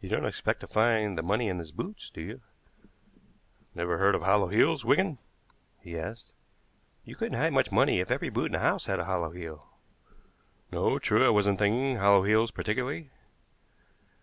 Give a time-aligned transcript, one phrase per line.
[0.00, 2.40] "You don't expect to find the money in his boots, do you?"
[3.74, 5.18] "Never heard of hollow heels, Wigan?"
[5.82, 6.32] he asked.
[7.04, 9.66] "You couldn't hide much money if every boot in the house had a hollow heel."
[10.72, 11.26] "No, true.
[11.26, 13.10] I wasn't thinking of hollow heels particularly."